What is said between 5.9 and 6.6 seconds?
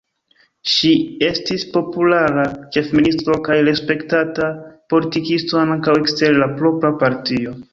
ekster la